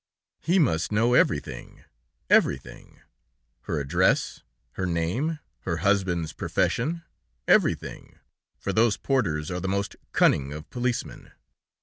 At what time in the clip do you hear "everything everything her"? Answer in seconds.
1.13-3.79